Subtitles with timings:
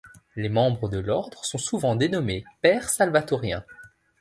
[0.35, 3.63] Les membres de l'Ordre sont souvent dénommés pères salvatoriens.